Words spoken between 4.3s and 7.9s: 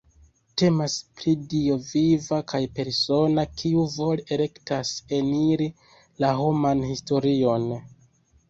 elektas eniri la homan historion.